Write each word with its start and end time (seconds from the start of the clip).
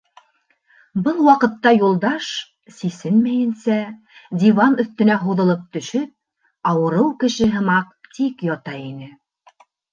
Был 1.07 1.19
ваҡытта 1.27 1.73
Юлдаш, 1.75 2.29
сисенмәйенсә, 2.77 3.77
диван 4.45 4.79
өҫтөнә 4.85 5.19
һуҙылып 5.27 5.63
төшөп, 5.77 6.11
ауырыу 6.75 7.15
кеше 7.25 7.53
һымаҡ, 7.59 7.97
тик 8.19 8.47
ята 8.53 8.79
ине. 8.91 9.15